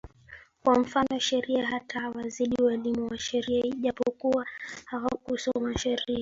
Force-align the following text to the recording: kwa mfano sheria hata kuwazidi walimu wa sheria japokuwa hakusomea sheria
kwa 0.63 0.79
mfano 0.79 1.19
sheria 1.19 1.65
hata 1.67 2.11
kuwazidi 2.11 2.63
walimu 2.63 3.07
wa 3.07 3.17
sheria 3.17 3.63
japokuwa 3.81 4.45
hakusomea 4.85 5.77
sheria 5.77 6.19